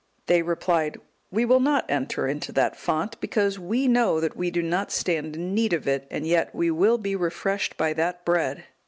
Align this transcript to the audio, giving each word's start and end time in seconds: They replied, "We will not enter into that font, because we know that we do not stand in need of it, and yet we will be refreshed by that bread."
They 0.25 0.41
replied, 0.41 0.97
"We 1.29 1.45
will 1.45 1.59
not 1.59 1.85
enter 1.87 2.27
into 2.27 2.51
that 2.53 2.75
font, 2.75 3.21
because 3.21 3.59
we 3.59 3.87
know 3.87 4.19
that 4.19 4.35
we 4.35 4.49
do 4.49 4.63
not 4.63 4.91
stand 4.91 5.35
in 5.35 5.53
need 5.53 5.73
of 5.73 5.87
it, 5.87 6.07
and 6.09 6.25
yet 6.25 6.55
we 6.55 6.71
will 6.71 6.97
be 6.97 7.15
refreshed 7.15 7.77
by 7.77 7.93
that 7.93 8.25
bread." 8.25 8.63